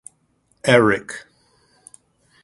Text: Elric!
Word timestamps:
Elric! 0.63 1.29